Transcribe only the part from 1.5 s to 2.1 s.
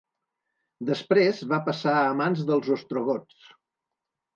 va passar